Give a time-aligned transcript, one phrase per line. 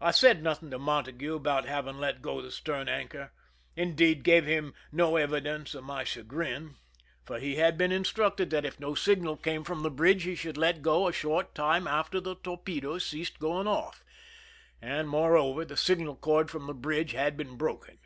[0.00, 3.32] I said nothing to Montague about having let go the stern anchor,—
[3.74, 6.76] indeed, gave him no evidence of my cha grin,—
[7.24, 9.54] for he had been instructed that if no signal 97 THE SINKIN& OF THE "MERRIMAC^'
[9.56, 13.40] came from the bridge he should let go a short time after the torpedoes ceased
[13.40, 14.00] going oflE;
[14.80, 17.98] and, moreover, the signal cord from the bridge had been broken.